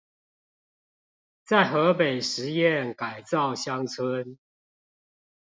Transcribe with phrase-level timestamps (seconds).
[1.45, 4.39] 在河北實驗改造鄉村